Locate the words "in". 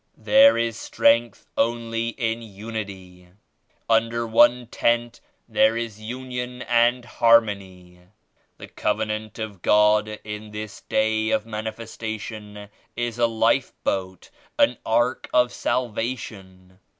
2.17-2.41, 10.23-10.49